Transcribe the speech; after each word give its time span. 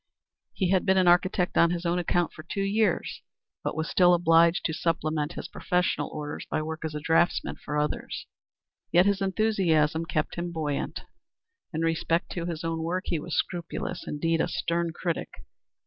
He 0.53 0.71
had 0.71 0.83
been 0.83 0.97
an 0.97 1.07
architect 1.07 1.59
on 1.59 1.69
his 1.69 1.85
own 1.85 1.99
account 1.99 2.33
for 2.33 2.41
two 2.41 2.63
years, 2.63 3.21
but 3.63 3.75
was 3.77 3.87
still 3.87 4.15
obliged 4.15 4.65
to 4.65 4.73
supplement 4.73 5.33
his 5.33 5.47
professional 5.47 6.09
orders 6.09 6.47
by 6.49 6.63
work 6.63 6.83
as 6.83 6.95
a 6.95 6.99
draughtsman 6.99 7.57
for 7.57 7.77
others. 7.77 8.25
Yet 8.91 9.05
his 9.05 9.21
enthusiasm 9.21 10.05
kept 10.07 10.39
him 10.39 10.51
buoyant. 10.51 11.01
In 11.71 11.81
respect 11.81 12.31
to 12.31 12.47
his 12.47 12.63
own 12.63 12.81
work 12.81 13.03
he 13.09 13.19
was 13.19 13.37
scrupulous; 13.37 14.07
indeed, 14.07 14.41
a 14.41 14.47
stern 14.47 14.91
critic. 14.91 15.45